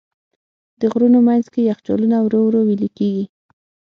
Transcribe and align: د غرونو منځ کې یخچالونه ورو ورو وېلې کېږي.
د 0.79 0.81
غرونو 0.91 1.19
منځ 1.27 1.45
کې 1.53 1.61
یخچالونه 1.69 2.17
ورو 2.21 2.39
ورو 2.43 2.61
وېلې 2.67 2.89
کېږي. 2.97 3.25